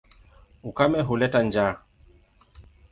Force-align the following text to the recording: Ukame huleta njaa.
Ukame 0.69 1.01
huleta 1.07 1.41
njaa. 1.43 1.71